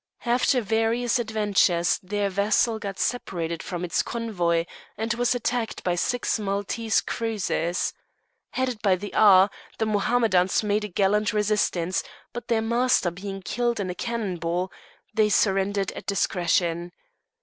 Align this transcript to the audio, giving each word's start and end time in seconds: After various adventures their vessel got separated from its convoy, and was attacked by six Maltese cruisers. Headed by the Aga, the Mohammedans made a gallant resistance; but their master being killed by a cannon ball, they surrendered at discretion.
After 0.25 0.61
various 0.61 1.19
adventures 1.19 1.99
their 2.01 2.29
vessel 2.31 2.79
got 2.79 2.97
separated 2.97 3.61
from 3.61 3.85
its 3.85 4.01
convoy, 4.01 4.65
and 4.97 5.13
was 5.13 5.35
attacked 5.35 5.83
by 5.83 5.93
six 5.93 6.39
Maltese 6.39 7.01
cruisers. 7.01 7.93
Headed 8.49 8.81
by 8.81 8.95
the 8.95 9.13
Aga, 9.13 9.51
the 9.77 9.85
Mohammedans 9.85 10.63
made 10.63 10.83
a 10.83 10.87
gallant 10.87 11.33
resistance; 11.33 12.03
but 12.33 12.47
their 12.47 12.63
master 12.63 13.11
being 13.11 13.43
killed 13.43 13.77
by 13.77 13.83
a 13.83 13.93
cannon 13.93 14.37
ball, 14.37 14.71
they 15.13 15.29
surrendered 15.29 15.91
at 15.91 16.07
discretion. 16.07 16.93